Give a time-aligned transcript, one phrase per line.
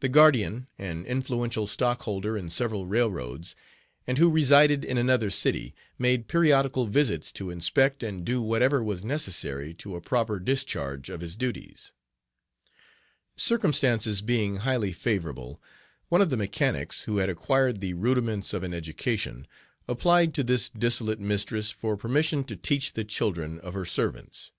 [0.00, 3.54] The guardian, an influential stockholder in several railroads,
[4.04, 9.04] and who resided in another city, made periodical visits to inspect and do whatever was
[9.04, 11.92] necessary to a proper discharge of his duties.
[13.36, 15.62] Circumstances being highly favorable,
[16.08, 19.46] one of the mechanics, who had acquired the rudiments of an education,
[19.86, 24.50] applied to this dissolute mistress for permission to teach the children of her "servants."